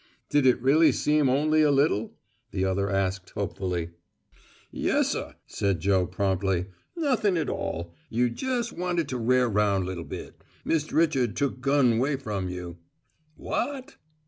"Did 0.29 0.47
it 0.47 0.59
really 0.59 0.91
seem 0.91 1.29
only 1.29 1.61
a 1.61 1.69
little?" 1.69 2.17
the 2.49 2.65
other 2.65 2.89
asked 2.89 3.29
hopefully. 3.35 3.91
"Yessuh," 4.73 5.35
said 5.45 5.79
Joe 5.79 6.07
promptly. 6.07 6.65
"Nothin' 6.95 7.37
at 7.37 7.49
all. 7.51 7.93
You 8.09 8.25
jes' 8.35 8.71
wanted 8.71 9.07
to 9.09 9.19
rare 9.19 9.47
roun' 9.47 9.85
little 9.85 10.03
bit. 10.03 10.43
Mist' 10.65 10.91
Richard 10.91 11.35
took 11.35 11.61
gun 11.61 11.93
away 11.99 12.15
from 12.15 12.49
you" 12.49 12.77
"What?" 13.35 13.97